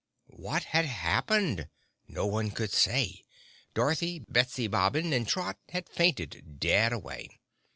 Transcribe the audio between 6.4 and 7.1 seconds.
dead